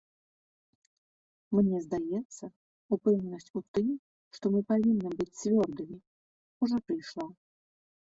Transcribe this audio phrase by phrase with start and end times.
[1.57, 2.45] Мне здаецца,
[2.97, 3.89] упэўненасць у тым,
[4.41, 6.03] што мы павінны быць цвёрдымі,
[6.67, 7.33] ужо прыйшла.